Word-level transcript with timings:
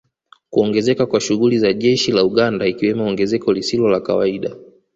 Kuongezeka 0.49 1.05
kwa 1.05 1.19
shughuli 1.21 1.59
za 1.59 1.73
jeshi 1.73 2.11
la 2.11 2.23
Uganda 2.25 2.67
ikiwemo 2.67 3.07
ongezeko 3.07 3.53
lisilo 3.53 3.89
la 3.89 3.99
kawaida 3.99 4.55